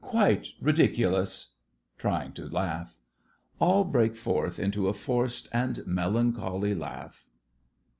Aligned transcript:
Quite 0.03 0.53
ridiculous! 0.59 1.51
(Trying 1.99 2.31
to 2.31 2.49
laugh.) 2.49 2.97
(All 3.59 3.83
break 3.83 4.17
into 4.57 4.87
a 4.87 4.93
forced 4.93 5.47
and 5.53 5.85
melancholy 5.85 6.73
laugh.) 6.73 7.27